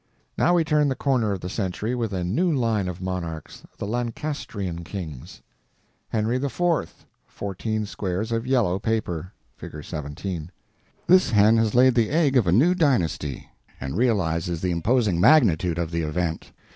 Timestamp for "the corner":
0.89-1.31